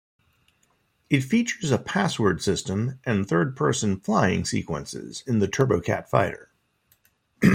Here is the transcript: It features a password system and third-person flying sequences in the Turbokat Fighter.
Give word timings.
It 1.11 1.21
features 1.21 1.69
a 1.69 1.77
password 1.77 2.41
system 2.41 2.99
and 3.05 3.29
third-person 3.29 3.99
flying 3.99 4.45
sequences 4.45 5.23
in 5.27 5.37
the 5.37 5.47
Turbokat 5.47 6.07
Fighter. 6.09 6.49